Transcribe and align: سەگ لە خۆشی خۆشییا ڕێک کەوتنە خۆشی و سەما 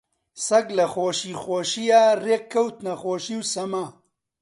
سەگ 0.45 0.65
لە 0.77 0.85
خۆشی 0.93 1.33
خۆشییا 1.43 2.03
ڕێک 2.25 2.43
کەوتنە 2.53 2.93
خۆشی 3.01 3.35
و 3.41 3.43
سەما 3.53 3.85